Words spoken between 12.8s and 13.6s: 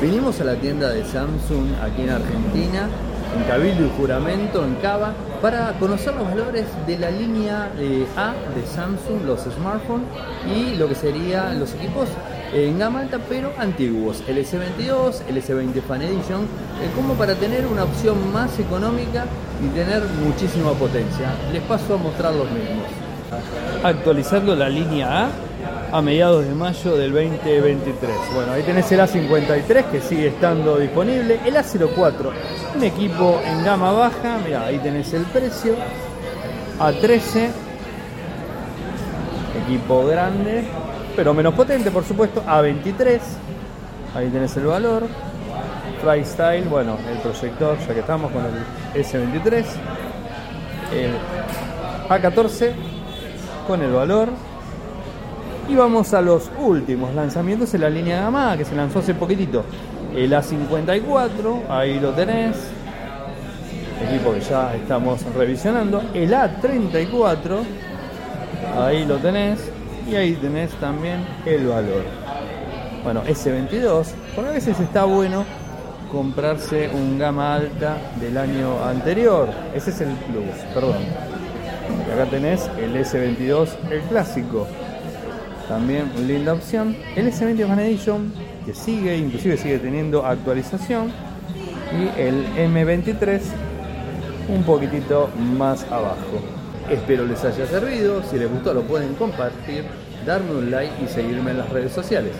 alta pero